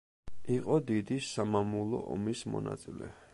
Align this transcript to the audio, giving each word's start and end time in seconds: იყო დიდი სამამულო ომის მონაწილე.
იყო 0.53 0.77
დიდი 0.91 1.17
სამამულო 1.27 2.01
ომის 2.17 2.43
მონაწილე. 2.55 3.13